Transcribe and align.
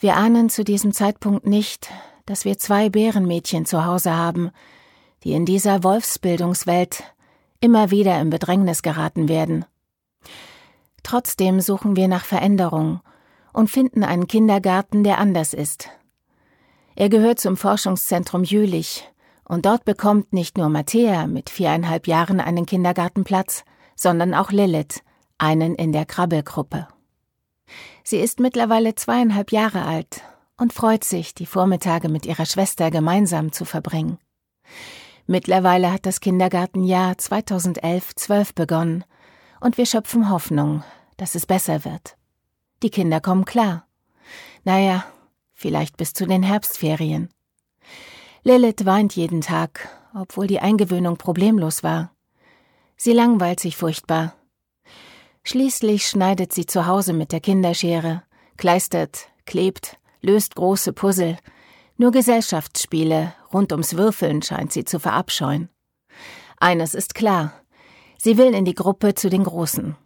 Wir 0.00 0.16
ahnen 0.16 0.48
zu 0.48 0.62
diesem 0.62 0.92
Zeitpunkt 0.92 1.46
nicht, 1.46 1.90
dass 2.24 2.44
wir 2.44 2.56
zwei 2.58 2.88
Bärenmädchen 2.88 3.66
zu 3.66 3.84
Hause 3.84 4.16
haben, 4.16 4.50
die 5.24 5.32
in 5.32 5.44
dieser 5.44 5.82
Wolfsbildungswelt 5.82 7.02
immer 7.60 7.90
wieder 7.90 8.20
in 8.20 8.30
Bedrängnis 8.30 8.82
geraten 8.82 9.28
werden. 9.28 9.64
Trotzdem 11.02 11.60
suchen 11.60 11.96
wir 11.96 12.06
nach 12.06 12.24
Veränderung 12.24 13.00
und 13.52 13.70
finden 13.70 14.04
einen 14.04 14.28
Kindergarten, 14.28 15.02
der 15.02 15.18
anders 15.18 15.52
ist. 15.52 15.88
Er 16.94 17.08
gehört 17.08 17.40
zum 17.40 17.56
Forschungszentrum 17.56 18.44
Jülich, 18.44 19.08
und 19.44 19.64
dort 19.64 19.84
bekommt 19.86 20.32
nicht 20.32 20.58
nur 20.58 20.68
Matthäa 20.68 21.26
mit 21.26 21.48
viereinhalb 21.48 22.06
Jahren 22.06 22.38
einen 22.38 22.66
Kindergartenplatz, 22.66 23.64
sondern 23.96 24.34
auch 24.34 24.52
Lilith, 24.52 25.00
einen 25.38 25.74
in 25.74 25.92
der 25.92 26.04
Krabbelgruppe. 26.04 26.86
Sie 28.02 28.18
ist 28.18 28.40
mittlerweile 28.40 28.94
zweieinhalb 28.94 29.52
Jahre 29.52 29.84
alt 29.84 30.22
und 30.56 30.72
freut 30.72 31.04
sich, 31.04 31.34
die 31.34 31.46
Vormittage 31.46 32.08
mit 32.08 32.26
ihrer 32.26 32.46
Schwester 32.46 32.90
gemeinsam 32.90 33.52
zu 33.52 33.64
verbringen. 33.64 34.18
Mittlerweile 35.26 35.92
hat 35.92 36.06
das 36.06 36.20
Kindergartenjahr 36.20 37.12
2011-12 37.12 38.54
begonnen 38.54 39.04
und 39.60 39.76
wir 39.76 39.86
schöpfen 39.86 40.30
Hoffnung, 40.30 40.82
dass 41.16 41.34
es 41.34 41.46
besser 41.46 41.84
wird. 41.84 42.16
Die 42.82 42.90
Kinder 42.90 43.20
kommen 43.20 43.44
klar. 43.44 43.86
Naja, 44.64 45.04
vielleicht 45.52 45.96
bis 45.96 46.12
zu 46.12 46.26
den 46.26 46.42
Herbstferien. 46.42 47.28
Lilith 48.42 48.86
weint 48.86 49.16
jeden 49.16 49.40
Tag, 49.40 49.88
obwohl 50.14 50.46
die 50.46 50.60
Eingewöhnung 50.60 51.16
problemlos 51.16 51.82
war. 51.82 52.12
Sie 52.96 53.12
langweilt 53.12 53.60
sich 53.60 53.76
furchtbar. 53.76 54.34
Schließlich 55.48 56.06
schneidet 56.06 56.52
sie 56.52 56.66
zu 56.66 56.86
Hause 56.86 57.14
mit 57.14 57.32
der 57.32 57.40
Kinderschere, 57.40 58.22
kleistert, 58.58 59.30
klebt, 59.46 59.98
löst 60.20 60.54
große 60.56 60.92
Puzzle. 60.92 61.38
Nur 61.96 62.10
Gesellschaftsspiele 62.10 63.32
rund 63.50 63.72
ums 63.72 63.96
Würfeln 63.96 64.42
scheint 64.42 64.74
sie 64.74 64.84
zu 64.84 65.00
verabscheuen. 65.00 65.70
Eines 66.58 66.94
ist 66.94 67.14
klar. 67.14 67.54
Sie 68.18 68.36
will 68.36 68.52
in 68.52 68.66
die 68.66 68.74
Gruppe 68.74 69.14
zu 69.14 69.30
den 69.30 69.44
Großen. 69.44 69.96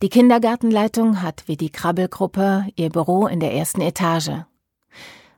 Die 0.00 0.08
Kindergartenleitung 0.08 1.20
hat 1.20 1.46
wie 1.46 1.58
die 1.58 1.68
Krabbelgruppe 1.70 2.68
ihr 2.74 2.88
Büro 2.88 3.26
in 3.26 3.40
der 3.40 3.52
ersten 3.52 3.82
Etage. 3.82 4.46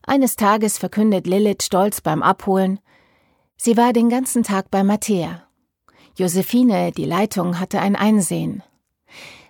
Eines 0.07 0.37
Tages 0.37 0.79
verkündet 0.79 1.27
Lilith 1.27 1.65
stolz 1.65 2.01
beim 2.01 2.23
Abholen, 2.23 2.79
sie 3.57 3.77
war 3.77 3.93
den 3.93 4.09
ganzen 4.09 4.45
Tag 4.45 4.71
bei 4.71 4.85
Matthäa. 4.85 5.43
Josephine, 6.17 6.93
die 6.93 7.07
Leitung, 7.07 7.59
hatte 7.59 7.81
ein 7.81 7.97
Einsehen. 7.97 8.63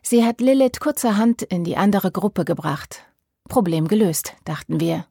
Sie 0.03 0.25
hat 0.25 0.41
Lilith 0.41 0.81
kurzerhand 0.81 1.43
in 1.43 1.65
die 1.65 1.77
andere 1.77 2.11
Gruppe 2.11 2.45
gebracht. 2.45 3.03
Problem 3.49 3.89
gelöst, 3.89 4.35
dachten 4.45 4.81
wir. 4.81 5.07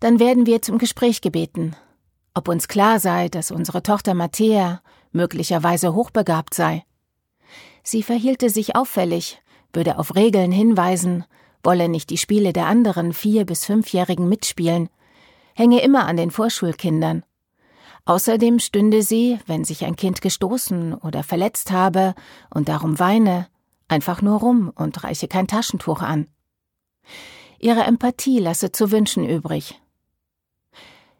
Dann 0.00 0.20
werden 0.20 0.46
wir 0.46 0.62
zum 0.62 0.78
Gespräch 0.78 1.20
gebeten, 1.20 1.74
ob 2.34 2.48
uns 2.48 2.68
klar 2.68 3.00
sei, 3.00 3.28
dass 3.28 3.50
unsere 3.50 3.82
Tochter 3.82 4.14
Matthäa 4.14 4.80
möglicherweise 5.12 5.94
hochbegabt 5.94 6.54
sei. 6.54 6.84
Sie 7.82 8.02
verhielte 8.02 8.50
sich 8.50 8.76
auffällig, 8.76 9.40
würde 9.72 9.98
auf 9.98 10.14
Regeln 10.14 10.52
hinweisen, 10.52 11.24
wolle 11.62 11.88
nicht 11.88 12.10
die 12.10 12.18
Spiele 12.18 12.52
der 12.52 12.66
anderen 12.66 13.12
vier- 13.12 13.46
bis 13.46 13.64
fünfjährigen 13.64 14.28
mitspielen, 14.28 14.88
hänge 15.54 15.80
immer 15.80 16.06
an 16.06 16.16
den 16.16 16.30
Vorschulkindern. 16.30 17.24
Außerdem 18.08 18.58
stünde 18.58 19.02
sie, 19.02 19.38
wenn 19.46 19.64
sich 19.64 19.84
ein 19.84 19.94
Kind 19.94 20.22
gestoßen 20.22 20.94
oder 20.94 21.22
verletzt 21.22 21.70
habe 21.72 22.14
und 22.48 22.70
darum 22.70 22.98
weine, 22.98 23.48
einfach 23.86 24.22
nur 24.22 24.38
rum 24.40 24.72
und 24.74 25.04
reiche 25.04 25.28
kein 25.28 25.46
Taschentuch 25.46 26.00
an. 26.00 26.26
Ihre 27.58 27.82
Empathie 27.82 28.38
lasse 28.38 28.72
zu 28.72 28.90
wünschen 28.92 29.28
übrig. 29.28 29.78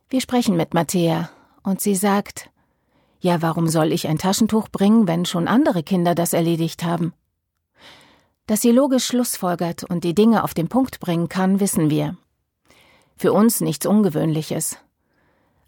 Wir 0.09 0.22
sprechen 0.22 0.56
mit 0.56 0.72
Matthäa, 0.72 1.28
und 1.62 1.83
sie 1.83 1.94
sagt, 1.94 2.48
ja, 3.20 3.42
warum 3.42 3.69
soll 3.69 3.93
ich 3.93 4.09
ein 4.09 4.16
Taschentuch 4.16 4.71
bringen, 4.71 5.06
wenn 5.06 5.27
schon 5.27 5.47
andere 5.47 5.82
Kinder 5.82 6.15
das 6.15 6.32
erledigt 6.32 6.84
haben? 6.84 7.12
Dass 8.47 8.62
sie 8.62 8.72
logisch 8.72 9.04
schlussfolgert 9.04 9.84
und 9.84 10.04
die 10.04 10.15
Dinge 10.15 10.43
auf 10.43 10.54
den 10.54 10.69
Punkt 10.69 11.00
bringen 11.00 11.28
kann, 11.28 11.60
wissen 11.60 11.91
wir. 11.91 12.16
Für 13.15 13.34
uns 13.34 13.60
nichts 13.60 13.84
Ungewöhnliches. 13.84 14.78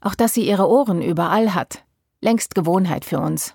Auch 0.01 0.15
dass 0.15 0.35
sie 0.35 0.47
ihre 0.47 0.69
Ohren 0.69 1.03
überall 1.03 1.55
hat, 1.55 1.85
längst 2.21 2.55
Gewohnheit 2.55 3.05
für 3.05 3.21
uns. 3.21 3.55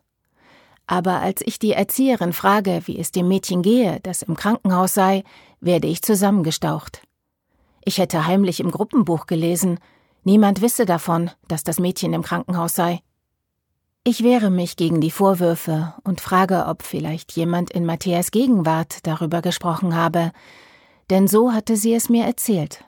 Aber 0.87 1.21
als 1.21 1.41
ich 1.43 1.57
die 1.57 1.71
Erzieherin 1.71 2.33
frage, 2.33 2.81
wie 2.85 2.99
es 2.99 3.11
dem 3.11 3.27
Mädchen 3.27 3.61
gehe, 3.61 3.99
das 4.03 4.21
im 4.21 4.35
Krankenhaus 4.35 4.93
sei, 4.93 5.23
werde 5.59 5.87
ich 5.87 6.03
zusammengestaucht. 6.03 7.01
Ich 7.83 7.97
hätte 7.97 8.27
heimlich 8.27 8.59
im 8.59 8.71
Gruppenbuch 8.71 9.25
gelesen, 9.25 9.79
niemand 10.23 10.61
wisse 10.61 10.85
davon, 10.85 11.31
dass 11.47 11.63
das 11.63 11.79
Mädchen 11.79 12.13
im 12.13 12.21
Krankenhaus 12.21 12.75
sei. 12.75 13.01
Ich 14.03 14.23
wehre 14.23 14.51
mich 14.51 14.75
gegen 14.75 15.01
die 15.01 15.09
Vorwürfe 15.09 15.95
und 16.03 16.21
frage, 16.21 16.67
ob 16.67 16.83
vielleicht 16.83 17.31
jemand 17.31 17.71
in 17.71 17.85
Matthias 17.85 18.29
Gegenwart 18.29 18.99
darüber 19.07 19.41
gesprochen 19.41 19.95
habe, 19.95 20.31
denn 21.09 21.27
so 21.27 21.51
hatte 21.51 21.75
sie 21.75 21.95
es 21.95 22.09
mir 22.09 22.25
erzählt. 22.25 22.83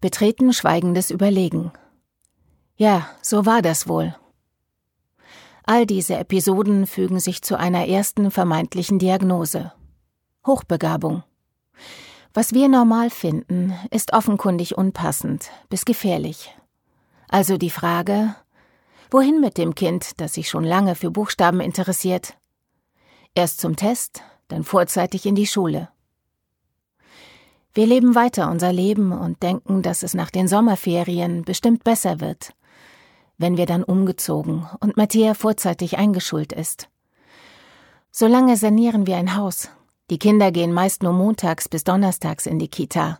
Betreten 0.00 0.52
schweigendes 0.52 1.10
Überlegen. 1.10 1.72
Ja, 2.80 3.10
so 3.20 3.44
war 3.44 3.60
das 3.60 3.88
wohl. 3.88 4.16
All 5.64 5.84
diese 5.84 6.16
Episoden 6.16 6.86
fügen 6.86 7.20
sich 7.20 7.42
zu 7.42 7.58
einer 7.58 7.86
ersten 7.86 8.30
vermeintlichen 8.30 8.98
Diagnose. 8.98 9.74
Hochbegabung. 10.46 11.22
Was 12.32 12.54
wir 12.54 12.70
normal 12.70 13.10
finden, 13.10 13.74
ist 13.90 14.14
offenkundig 14.14 14.78
unpassend 14.78 15.50
bis 15.68 15.84
gefährlich. 15.84 16.56
Also 17.28 17.58
die 17.58 17.68
Frage, 17.68 18.34
Wohin 19.10 19.40
mit 19.40 19.58
dem 19.58 19.74
Kind, 19.74 20.18
das 20.18 20.32
sich 20.32 20.48
schon 20.48 20.64
lange 20.64 20.94
für 20.94 21.10
Buchstaben 21.10 21.60
interessiert? 21.60 22.38
Erst 23.34 23.60
zum 23.60 23.76
Test, 23.76 24.22
dann 24.48 24.64
vorzeitig 24.64 25.26
in 25.26 25.34
die 25.34 25.46
Schule. 25.46 25.90
Wir 27.74 27.86
leben 27.86 28.14
weiter 28.14 28.50
unser 28.50 28.72
Leben 28.72 29.12
und 29.12 29.42
denken, 29.42 29.82
dass 29.82 30.02
es 30.02 30.14
nach 30.14 30.30
den 30.30 30.48
Sommerferien 30.48 31.42
bestimmt 31.42 31.84
besser 31.84 32.20
wird, 32.20 32.54
wenn 33.40 33.56
wir 33.56 33.64
dann 33.64 33.82
umgezogen 33.82 34.68
und 34.80 34.98
Matthäa 34.98 35.32
vorzeitig 35.32 35.96
eingeschult 35.96 36.52
ist. 36.52 36.90
Solange 38.10 38.58
sanieren 38.58 39.06
wir 39.06 39.16
ein 39.16 39.34
Haus. 39.34 39.70
Die 40.10 40.18
Kinder 40.18 40.52
gehen 40.52 40.74
meist 40.74 41.02
nur 41.02 41.14
montags 41.14 41.66
bis 41.66 41.82
donnerstags 41.82 42.44
in 42.44 42.58
die 42.58 42.68
Kita. 42.68 43.18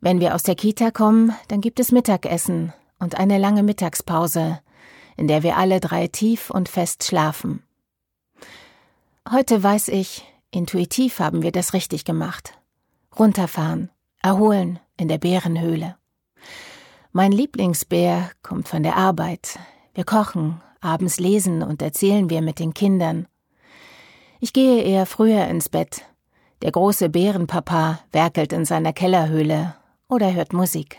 Wenn 0.00 0.20
wir 0.20 0.34
aus 0.34 0.42
der 0.42 0.56
Kita 0.56 0.90
kommen, 0.90 1.32
dann 1.48 1.62
gibt 1.62 1.80
es 1.80 1.90
Mittagessen 1.90 2.74
und 2.98 3.18
eine 3.18 3.38
lange 3.38 3.62
Mittagspause, 3.62 4.60
in 5.16 5.26
der 5.26 5.42
wir 5.42 5.56
alle 5.56 5.80
drei 5.80 6.06
tief 6.06 6.50
und 6.50 6.68
fest 6.68 7.04
schlafen. 7.04 7.62
Heute 9.30 9.62
weiß 9.62 9.88
ich, 9.88 10.22
intuitiv 10.50 11.18
haben 11.18 11.42
wir 11.42 11.52
das 11.52 11.72
richtig 11.72 12.04
gemacht. 12.04 12.58
Runterfahren, 13.18 13.88
erholen 14.22 14.80
in 14.98 15.08
der 15.08 15.18
Bärenhöhle. 15.18 15.96
Mein 17.16 17.30
Lieblingsbär 17.30 18.32
kommt 18.42 18.66
von 18.66 18.82
der 18.82 18.96
Arbeit. 18.96 19.60
Wir 19.94 20.02
kochen, 20.02 20.60
abends 20.80 21.20
lesen 21.20 21.62
und 21.62 21.80
erzählen 21.80 22.28
wir 22.28 22.42
mit 22.42 22.58
den 22.58 22.74
Kindern. 22.74 23.28
Ich 24.40 24.52
gehe 24.52 24.82
eher 24.82 25.06
früher 25.06 25.46
ins 25.46 25.68
Bett. 25.68 26.04
Der 26.62 26.72
große 26.72 27.10
Bärenpapa 27.10 28.00
werkelt 28.10 28.52
in 28.52 28.64
seiner 28.64 28.92
Kellerhöhle 28.92 29.76
oder 30.08 30.34
hört 30.34 30.52
Musik. 30.52 30.98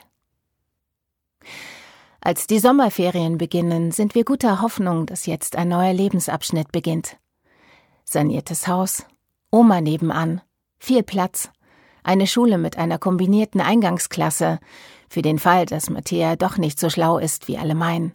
Als 2.21 2.47
die 2.47 2.59
Sommerferien 2.59 3.37
beginnen, 3.37 3.91
sind 3.91 4.15
wir 4.15 4.23
guter 4.23 4.61
Hoffnung, 4.61 5.05
dass 5.07 5.25
jetzt 5.25 5.57
ein 5.57 5.67
neuer 5.67 5.91
Lebensabschnitt 5.91 6.71
beginnt. 6.71 7.17
Saniertes 8.05 8.69
Haus, 8.69 9.05
Oma 9.51 9.81
nebenan, 9.81 10.39
viel 10.79 11.03
Platz, 11.03 11.49
eine 12.03 12.25
Schule 12.25 12.57
mit 12.57 12.77
einer 12.77 12.99
kombinierten 12.99 13.59
Eingangsklasse, 13.59 14.59
für 15.15 15.21
den 15.21 15.39
Fall, 15.39 15.65
dass 15.65 15.89
Matthäa 15.89 16.35
doch 16.35 16.57
nicht 16.57 16.77
so 16.77 16.89
schlau 16.89 17.19
ist, 17.19 17.47
wie 17.47 17.57
alle 17.57 17.73
meinen. 17.73 18.11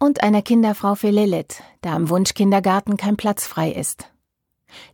Und 0.00 0.24
einer 0.24 0.42
Kinderfrau 0.42 0.96
für 0.96 1.10
Lilith, 1.10 1.62
da 1.82 1.94
im 1.94 2.08
Wunschkindergarten 2.08 2.96
kein 2.96 3.16
Platz 3.16 3.46
frei 3.46 3.70
ist. 3.70 4.10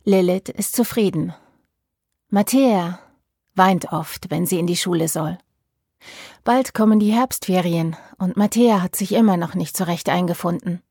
Lilith 0.03 0.49
ist 0.49 0.75
zufrieden. 0.75 1.33
Matthäa 2.29 2.99
weint 3.55 3.91
oft, 3.91 4.29
wenn 4.29 4.45
sie 4.45 4.59
in 4.59 4.67
die 4.67 4.77
Schule 4.77 5.07
soll. 5.07 5.39
Bald 6.43 6.75
kommen 6.75 6.99
die 6.99 7.11
Herbstferien 7.11 7.95
und 8.19 8.37
Matthäa 8.37 8.83
hat 8.83 8.95
sich 8.95 9.11
immer 9.13 9.35
noch 9.35 9.55
nicht 9.55 9.75
zurecht 9.75 10.09
eingefunden. 10.09 10.83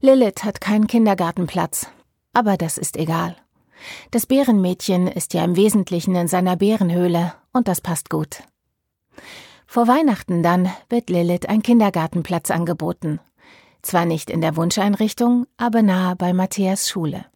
Lilith 0.00 0.44
hat 0.44 0.60
keinen 0.60 0.86
Kindergartenplatz, 0.86 1.88
aber 2.32 2.56
das 2.56 2.78
ist 2.78 2.96
egal. 2.96 3.34
Das 4.12 4.26
Bärenmädchen 4.26 5.08
ist 5.08 5.34
ja 5.34 5.42
im 5.42 5.56
Wesentlichen 5.56 6.14
in 6.14 6.28
seiner 6.28 6.54
Bärenhöhle 6.54 7.34
und 7.52 7.66
das 7.66 7.80
passt 7.80 8.10
gut. 8.10 8.44
Vor 9.72 9.86
Weihnachten 9.86 10.42
dann 10.42 10.68
wird 10.88 11.10
Lilith 11.10 11.48
ein 11.48 11.62
Kindergartenplatz 11.62 12.50
angeboten. 12.50 13.20
Zwar 13.82 14.04
nicht 14.04 14.28
in 14.28 14.40
der 14.40 14.56
Wunscheinrichtung, 14.56 15.46
aber 15.58 15.82
nahe 15.82 16.16
bei 16.16 16.32
Matthäas 16.32 16.88
Schule. 16.88 17.26